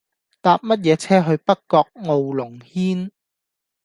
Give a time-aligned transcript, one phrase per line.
[0.41, 3.11] 搭乜嘢車去北角傲龍軒